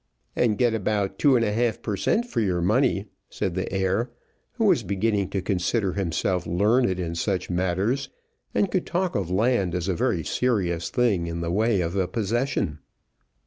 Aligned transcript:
"And 0.35 0.57
get 0.57 0.73
about 0.73 1.19
two 1.19 1.35
and 1.35 1.45
a 1.45 1.51
half 1.53 1.79
per 1.83 1.95
cent. 1.95 2.25
for 2.25 2.39
your 2.39 2.59
money," 2.63 3.05
said 3.29 3.53
the 3.53 3.71
heir, 3.71 4.09
who 4.53 4.65
was 4.65 4.81
beginning 4.81 5.29
to 5.29 5.43
consider 5.43 5.93
himself 5.93 6.47
learned 6.47 6.99
in 6.99 7.13
such 7.13 7.51
matters, 7.51 8.09
and 8.55 8.71
could 8.71 8.87
talk 8.87 9.13
of 9.13 9.29
land 9.29 9.75
as 9.75 9.87
a 9.87 9.93
very 9.93 10.23
serious 10.23 10.89
thing 10.89 11.27
in 11.27 11.41
the 11.41 11.51
way 11.51 11.81
of 11.81 11.95
a 11.95 12.07
possession. 12.07 12.79